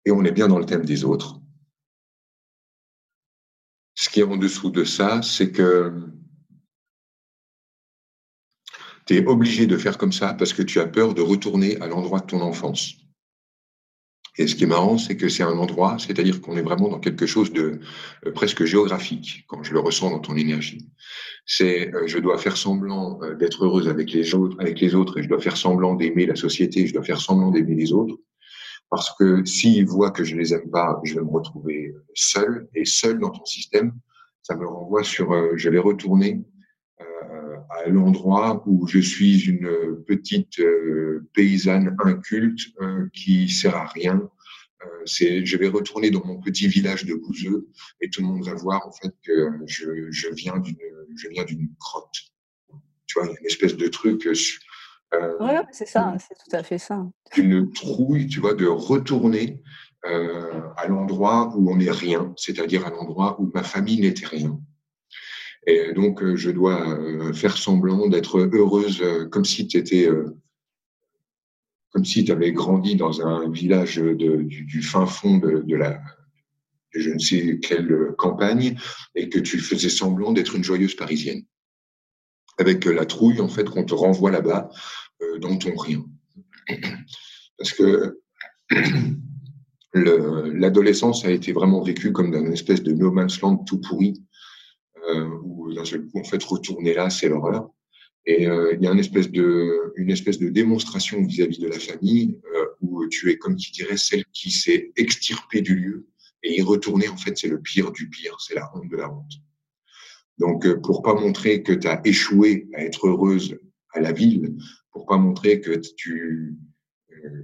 [0.05, 1.41] Et on est bien dans le thème des autres.
[3.95, 6.11] Ce qui est en dessous de ça, c'est que
[9.07, 11.87] tu es obligé de faire comme ça parce que tu as peur de retourner à
[11.87, 12.97] l'endroit de ton enfance.
[14.37, 16.99] Et ce qui est marrant, c'est que c'est un endroit, c'est-à-dire qu'on est vraiment dans
[16.99, 17.79] quelque chose de
[18.27, 20.89] euh, presque géographique, quand je le ressens dans ton énergie.
[21.47, 25.19] C'est, euh, je dois faire semblant euh, d'être heureuse avec les autres, avec les autres,
[25.19, 28.17] et je dois faire semblant d'aimer la société, je dois faire semblant d'aimer les autres,
[28.91, 32.85] parce que s'ils voient que je les aime pas, je vais me retrouver seul, et
[32.85, 33.93] seul dans ton système,
[34.43, 36.43] ça me renvoie sur, je vais retourner
[37.71, 44.29] à l'endroit où je suis une petite euh, paysanne inculte euh, qui sert à rien.
[44.83, 47.69] Euh, c'est, je vais retourner dans mon petit village de Bouzeux
[48.01, 50.77] et tout le monde va voir en fait que je, je viens d'une,
[51.17, 52.33] je viens d'une crotte.
[53.07, 54.29] Tu vois, une espèce de truc.
[55.41, 57.07] Ouais, c'est ça, c'est tout à fait ça.
[57.37, 59.63] Une trouille, tu vois, de retourner
[60.03, 64.61] à l'endroit où on n'est rien, c'est-à-dire à l'endroit où ma famille n'était rien.
[65.67, 70.09] Et donc, euh, je dois euh, faire semblant d'être heureuse euh, comme si tu étais
[71.91, 76.01] comme si tu avais grandi dans un village du, fin fond de, la
[76.91, 78.77] je ne sais quelle campagne
[79.15, 81.45] et que tu faisais semblant d'être une joyeuse parisienne.
[82.59, 84.71] Avec la trouille, en fait, qu'on te renvoie là-bas
[85.41, 86.05] dans ton rien.
[87.59, 88.21] Parce que
[89.95, 94.34] l'adolescence a été vraiment vécue comme d'une espèce de no man's land tout pourri euh,
[95.43, 97.71] où d'un seul coup, en fait, retourner là, c'est l'horreur.
[98.27, 101.79] Et euh, il y a une espèce de, une espèce de démonstration vis-à-vis de la
[101.79, 106.09] famille euh, où tu es, comme qui dirait, celle qui s'est extirpée du lieu
[106.43, 109.11] et y retourner, en fait, c'est le pire du pire, c'est la honte de la
[109.11, 109.33] honte.
[110.39, 113.59] Donc, pour pas montrer que tu as échoué à être heureuse
[113.93, 114.57] à la ville,
[114.91, 116.57] pour pas montrer que tu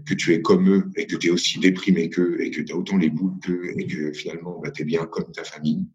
[0.05, 2.73] que tu es comme eux et que tu es aussi déprimé qu'eux et que tu
[2.73, 5.87] as autant les boules qu'eux et que finalement bah, tu es bien comme ta famille,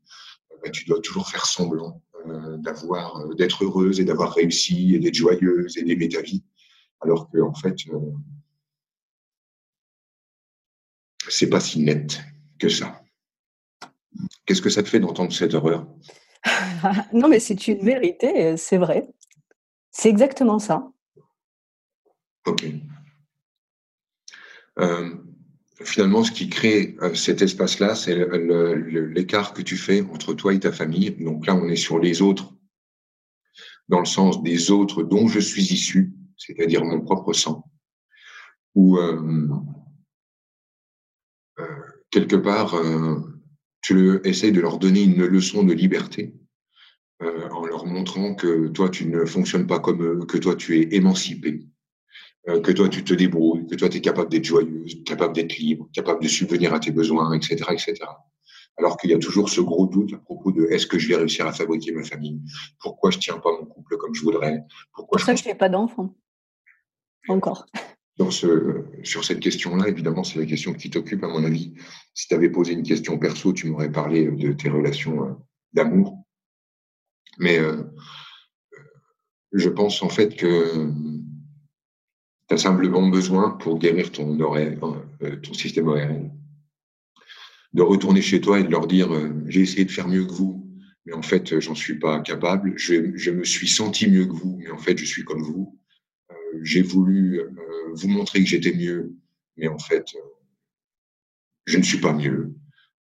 [0.69, 5.13] tu dois toujours faire semblant euh, d'avoir, euh, d'être heureuse et d'avoir réussi et d'être
[5.13, 6.43] joyeuse et d'aimer ta vie,
[7.01, 7.99] alors que en fait, euh,
[11.27, 12.21] c'est pas si net
[12.57, 13.03] que ça.
[14.45, 15.87] Qu'est-ce que ça te fait d'entendre cette horreur?
[17.13, 19.07] Non, mais c'est une vérité, c'est vrai.
[19.91, 20.91] C'est exactement ça.
[22.45, 22.65] Ok
[25.83, 30.59] finalement, ce qui crée euh, cet espace-là, c'est l'écart que tu fais entre toi et
[30.59, 31.11] ta famille.
[31.11, 32.53] Donc là, on est sur les autres,
[33.89, 37.69] dans le sens des autres dont je suis issu, c'est-à-dire mon propre sang,
[38.73, 39.49] ou euh,
[41.59, 41.65] euh,
[42.09, 42.75] quelque part,
[43.81, 46.33] tu essayes de leur donner une leçon de liberté
[47.21, 50.95] en leur montrant que toi, tu ne fonctionnes pas comme eux, que toi, tu es
[50.95, 51.65] émancipé,
[52.47, 55.57] euh, que toi tu te débrouilles, que toi tu es capable d'être joyeuse, capable d'être
[55.57, 57.95] libre, capable de subvenir à tes besoins, etc., etc.
[58.77, 61.15] Alors qu'il y a toujours ce gros doute à propos de est-ce que je vais
[61.15, 62.41] réussir à fabriquer ma famille?
[62.79, 64.63] Pourquoi je tiens pas mon couple comme je voudrais?
[64.93, 66.13] Pourquoi Pour ça je fais pas d'enfant
[67.27, 67.65] encore.
[68.17, 71.73] Dans ce, sur cette question-là, évidemment, c'est la question qui t'occupe, à mon avis.
[72.13, 75.33] Si tu avais posé une question perso, tu m'aurais parlé de tes relations euh,
[75.73, 76.23] d'amour.
[77.39, 77.83] Mais euh,
[79.51, 80.89] je pense en fait que
[82.47, 84.77] tu as simplement besoin, pour guérir ton, oreille,
[85.23, 86.31] euh, ton système ORL,
[87.73, 90.31] de retourner chez toi et de leur dire euh, j'ai essayé de faire mieux que
[90.31, 90.61] vous,
[91.05, 92.73] mais en fait, j'en suis pas capable.
[92.77, 95.79] Je, me suis senti mieux que vous, mais en fait, je suis comme vous.
[96.31, 97.41] Euh, j'ai voulu
[97.93, 99.13] vous montrer que j'étais mieux,
[99.57, 100.05] mais en fait,
[101.65, 102.55] je ne suis pas mieux.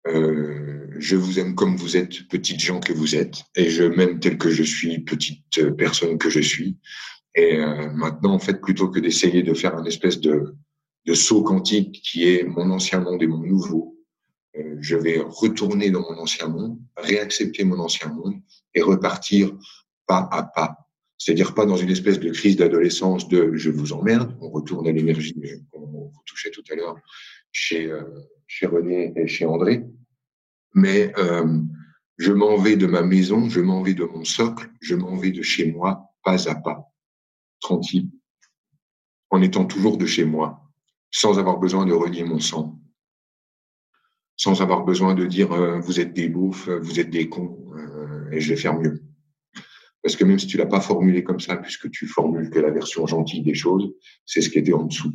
[0.06, 4.38] je vous aime comme vous êtes, petites gens que vous êtes, et je m'aime tel
[4.38, 6.78] que je suis, petite personne que je suis.
[7.36, 10.56] Et euh, maintenant, en fait, plutôt que d'essayer de faire un espèce de,
[11.06, 13.98] de saut quantique qui est mon ancien monde et mon nouveau,
[14.58, 18.36] euh, je vais retourner dans mon ancien monde, réaccepter mon ancien monde
[18.74, 19.56] et repartir
[20.08, 20.78] pas à pas.
[21.18, 24.92] C'est-à-dire pas dans une espèce de crise d'adolescence de je vous emmerde, on retourne à
[24.92, 25.36] l'énergie
[25.72, 26.98] qu'on touchait tout à l'heure
[27.52, 28.04] chez, euh,
[28.48, 29.86] chez René et chez André.
[30.74, 31.60] Mais euh,
[32.18, 35.32] je m'en vais de ma maison, je m'en vais de mon socle, je m'en vais
[35.32, 36.91] de chez moi pas à pas
[37.62, 38.10] tranquille,
[39.30, 40.62] en étant toujours de chez moi,
[41.12, 42.80] sans avoir besoin de renier mon sang,
[44.36, 48.30] sans avoir besoin de dire euh, vous êtes des bouffes, vous êtes des cons, euh,
[48.32, 49.02] et je vais faire mieux.
[50.04, 52.72] Parce que même si tu l'as pas formulé comme ça, puisque tu formules que la
[52.72, 53.94] version gentille des choses,
[54.26, 55.14] c'est ce qui était en dessous.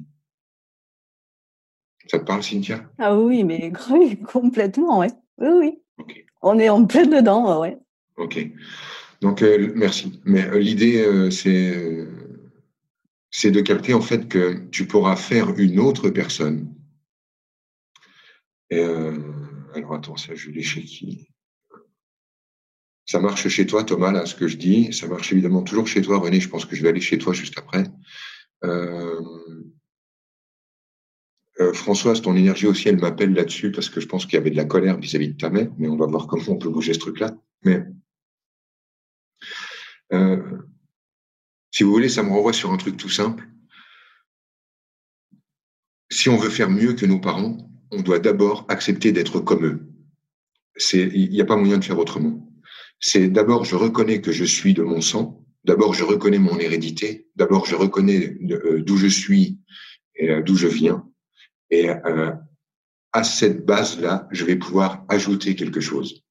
[2.09, 2.89] Ça te parle, Cynthia?
[2.99, 3.73] Ah oui, mais
[4.33, 5.11] complètement, ouais.
[5.39, 5.49] Oui,
[5.99, 6.15] oui.
[6.43, 7.77] On est en plein dedans, ouais.
[8.17, 8.49] Ok.
[9.21, 10.21] Donc, euh, merci.
[10.25, 12.07] Mais euh, l'idée, euh, c'est
[13.39, 16.75] c'est de capter en fait que tu pourras faire une autre personne.
[18.71, 18.83] Et,
[19.75, 21.29] alors attends, ça je l'ai chez qui?
[23.05, 24.91] Ça marche chez toi, Thomas, là, ce que je dis.
[24.95, 26.41] Ça marche évidemment toujours chez toi, René.
[26.41, 27.85] Je pense que je vais aller chez toi juste après.
[28.65, 29.21] Euh,
[31.61, 34.51] euh, Françoise, ton énergie aussi, elle m'appelle là-dessus parce que je pense qu'il y avait
[34.51, 36.95] de la colère vis-à-vis de ta mère, mais on va voir comment on peut bouger
[36.95, 37.37] ce truc-là.
[37.65, 37.85] Mais
[40.15, 40.63] euh,
[41.77, 43.47] si vous voulez, ça me renvoie sur un truc tout simple.
[46.11, 49.87] Si on veut faire mieux que nos parents, on doit d'abord accepter d'être comme eux.
[50.95, 52.51] Il n'y a pas moyen de faire autrement.
[52.99, 55.45] C'est d'abord, je reconnais que je suis de mon sang.
[55.65, 57.29] D'abord, je reconnais mon hérédité.
[57.37, 59.59] D'abord, je reconnais euh, d'où je suis
[60.15, 61.07] et d'où je viens.
[61.69, 62.33] Et euh,
[63.13, 66.25] à cette base-là, je vais pouvoir ajouter quelque chose.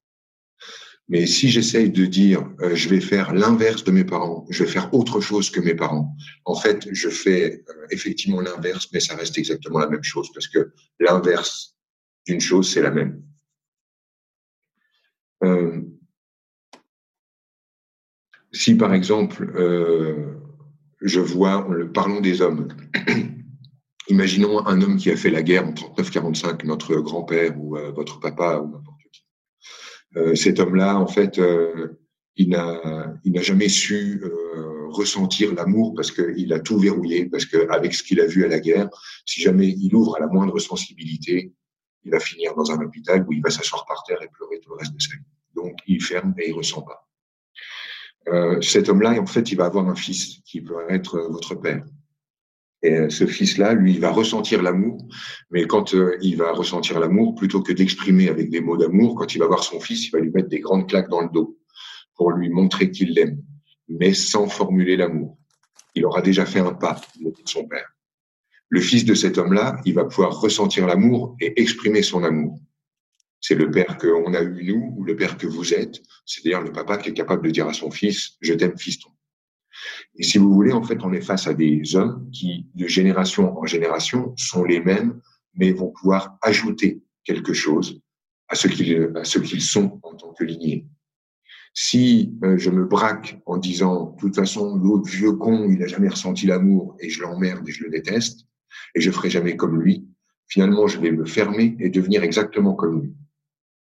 [1.07, 4.69] Mais si j'essaye de dire euh, je vais faire l'inverse de mes parents, je vais
[4.69, 6.15] faire autre chose que mes parents,
[6.45, 10.47] en fait, je fais euh, effectivement l'inverse, mais ça reste exactement la même chose parce
[10.47, 11.75] que l'inverse
[12.27, 13.21] d'une chose, c'est la même.
[15.43, 15.81] Euh,
[18.51, 19.51] si par exemple,
[21.01, 22.69] je vois, parlons des hommes,
[24.07, 28.59] Imaginons un homme qui a fait la guerre en 39-45, notre grand-père ou votre papa
[28.59, 28.79] ou
[30.35, 31.99] cet homme-là, en fait, euh,
[32.35, 34.21] il n'a il n'a jamais su
[34.89, 38.59] ressentir l'amour parce qu'il a tout verrouillé, parce qu'avec ce qu'il a vu à la
[38.59, 38.89] guerre,
[39.25, 41.53] si jamais il ouvre à la moindre sensibilité,
[42.03, 44.71] il va finir dans un hôpital où il va s'asseoir par terre et pleurer tout
[44.71, 45.23] le reste de sa vie.
[45.55, 47.07] Donc il ferme et il ressent pas.
[48.27, 51.83] Euh, cet homme-là, en fait, il va avoir un fils qui peut être votre père.
[52.85, 55.07] Et euh, ce fils-là, lui, il va ressentir l'amour,
[55.49, 59.33] mais quand euh, il va ressentir l'amour, plutôt que d'exprimer avec des mots d'amour, quand
[59.33, 61.57] il va voir son fils, il va lui mettre des grandes claques dans le dos
[62.13, 63.41] pour lui montrer qu'il l'aime,
[63.89, 65.35] mais sans formuler l'amour.
[65.95, 67.89] Il aura déjà fait un pas de son père.
[68.69, 72.59] Le fils de cet homme-là, il va pouvoir ressentir l'amour et exprimer son amour.
[73.41, 76.71] C'est le père qu'on a eu nous, ou le père que vous êtes, c'est-à-dire le
[76.71, 79.09] papa qui est capable de dire à son fils, je t'aime fiston.
[80.17, 83.57] Et si vous voulez, en fait, on est face à des hommes qui, de génération
[83.57, 85.19] en génération, sont les mêmes,
[85.55, 88.01] mais vont pouvoir ajouter quelque chose
[88.47, 90.87] à ce qu'ils, à ce qu'ils sont en tant que lignée.
[91.73, 95.87] Si euh, je me braque en disant, de toute façon, l'autre vieux con, il n'a
[95.87, 98.47] jamais ressenti l'amour et je l'emmerde et je le déteste
[98.95, 100.07] et je ferai jamais comme lui,
[100.47, 103.13] finalement, je vais me fermer et devenir exactement comme lui.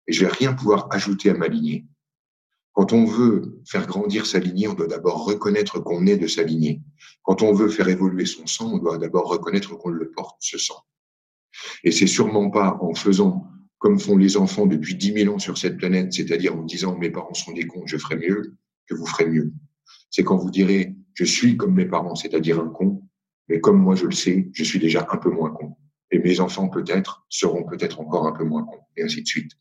[0.07, 1.85] Et je vais rien pouvoir ajouter à ma lignée.
[2.73, 6.43] Quand on veut faire grandir sa lignée, on doit d'abord reconnaître qu'on est de sa
[6.43, 6.81] lignée.
[7.23, 10.57] Quand on veut faire évoluer son sang, on doit d'abord reconnaître qu'on le porte, ce
[10.57, 10.81] sang.
[11.83, 13.47] Et c'est sûrement pas en faisant
[13.79, 17.09] comme font les enfants depuis dix mille ans sur cette planète, c'est-à-dire en disant mes
[17.09, 18.55] parents sont des cons, je ferai mieux,
[18.87, 19.53] que vous ferez mieux.
[20.09, 23.03] C'est quand vous direz je suis comme mes parents, c'est-à-dire un con,
[23.47, 25.75] mais comme moi je le sais, je suis déjà un peu moins con.
[26.11, 29.51] Et mes enfants peut-être seront peut-être encore un peu moins cons, et ainsi de suite.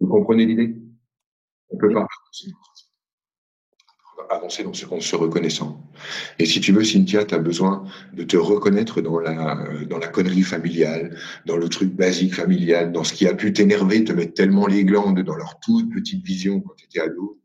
[0.00, 0.76] Vous comprenez l'idée?
[1.72, 2.06] On peut pas
[4.30, 5.82] avancer dans ce, en se reconnaissant.
[6.38, 10.08] Et si tu veux, Cynthia, tu as besoin de te reconnaître dans la, dans la
[10.08, 14.34] connerie familiale, dans le truc basique familial, dans ce qui a pu t'énerver, te mettre
[14.34, 17.40] tellement les glandes dans leur toute petite vision quand tu étais ado,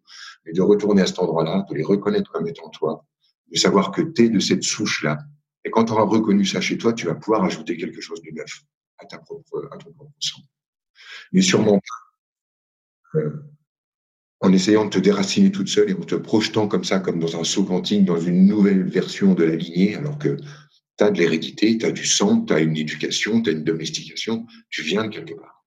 [0.46, 3.06] et de retourner à cet endroit-là, de les reconnaître comme étant toi,
[3.52, 5.18] de savoir que tu es de cette souche-là.
[5.66, 8.32] Et quand tu auras reconnu ça chez toi, tu vas pouvoir ajouter quelque chose de
[8.32, 8.62] neuf
[9.00, 10.42] à, ta propre, à ton propre sang.
[11.34, 13.20] Mais sûrement pas.
[13.20, 13.44] Euh,
[14.40, 17.40] en essayant de te déraciner toute seule et en te projetant comme ça, comme dans
[17.40, 20.38] un saut quantique, dans une nouvelle version de la lignée, alors que
[20.98, 23.64] tu as de l'hérédité, tu as du sang, tu as une éducation, tu as une
[23.64, 25.66] domestication, tu viens de quelque part.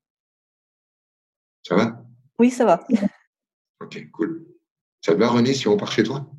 [1.62, 2.04] Ça va?
[2.38, 2.86] Oui, ça va.
[3.80, 4.46] Ok, cool.
[5.04, 6.30] Ça va, René, si on part chez toi?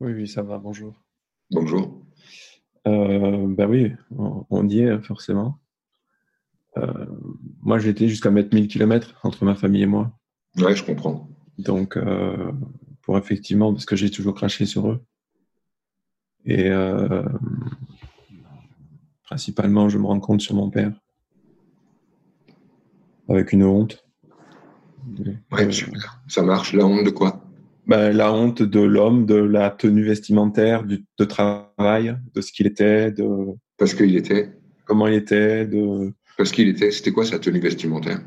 [0.00, 1.02] Oui, oui, ça va, bonjour.
[1.50, 2.04] Bonjour.
[2.86, 5.58] Euh, ben oui, on y est forcément.
[6.76, 7.06] Euh,
[7.64, 10.12] moi, j'étais jusqu'à mettre 1000 km entre ma famille et moi.
[10.58, 11.28] Ouais, je comprends.
[11.58, 12.52] Donc, euh,
[13.02, 15.02] pour effectivement, parce que j'ai toujours craché sur eux.
[16.44, 17.22] Et euh,
[19.24, 20.92] principalement, je me rends compte sur mon père.
[23.30, 24.04] Avec une honte.
[25.50, 25.68] Ouais,
[26.28, 26.74] Ça marche.
[26.74, 27.42] La honte de quoi?
[27.86, 32.66] Ben, La honte de l'homme, de la tenue vestimentaire, du, de travail, de ce qu'il
[32.66, 33.10] était.
[33.10, 33.54] De...
[33.78, 34.52] Parce qu'il était
[34.84, 38.20] Comment il était, de parce qu'il était, c'était quoi sa tenue vestimentaire?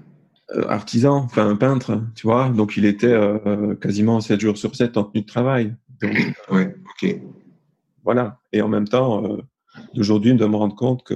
[0.55, 2.49] Euh, Artisan, enfin un peintre, tu vois.
[2.49, 5.75] Donc il était euh, quasiment 7 jours sur 7 en tenue de travail.
[6.51, 7.15] ouais, ok.
[8.03, 8.39] Voilà.
[8.53, 9.37] Et en même temps, euh,
[9.93, 11.15] d'aujourd'hui, de me rendre compte que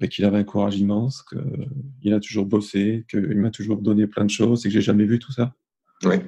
[0.00, 4.24] mais qu'il avait un courage immense, qu'il a toujours bossé, qu'il m'a toujours donné plein
[4.24, 5.54] de choses et que j'ai jamais vu tout ça.
[6.04, 6.20] Ouais.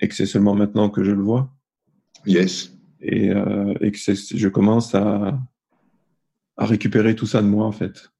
[0.00, 1.50] Et que c'est seulement maintenant que je le vois.
[2.26, 2.76] Yes.
[3.00, 5.38] Et, euh, et que je commence à,
[6.56, 8.10] à récupérer tout ça de moi, en fait.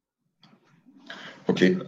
[1.49, 1.62] Ok.
[1.62, 1.78] Euh,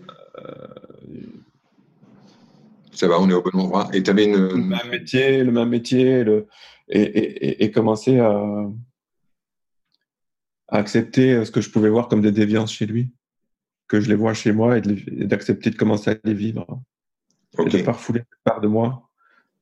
[2.92, 3.88] ça va, on est au bon endroit.
[3.92, 4.36] Et tu avais une.
[4.36, 6.46] Le même métier, le même métier, le,
[6.88, 8.30] et, et, et commencer à,
[10.68, 13.10] à accepter ce que je pouvais voir comme des déviances chez lui,
[13.88, 16.66] que je les vois chez moi et d'accepter de, commencer à les vivre.
[17.58, 19.08] Et de ne pas refouler part de moi.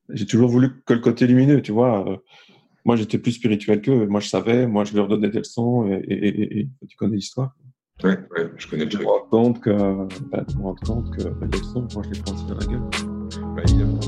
[0.08, 2.08] J'ai toujours voulu que le côté lumineux, tu vois.
[2.08, 2.16] Euh,
[2.84, 4.06] moi, j'étais plus spirituel qu'eux.
[4.06, 4.66] Moi, je savais.
[4.66, 5.86] Moi, je leur donnais des leçons.
[6.08, 7.54] Et, tu connais l'histoire.
[8.04, 9.02] Oui, ouais, je connais le truc.
[9.02, 9.70] Je me rends compte que,
[10.30, 12.58] bah, je me rends compte que bah, les leçons, moi, je les prends aussi dans
[12.58, 12.82] la gueule.
[13.54, 14.00] Bah, évidemment.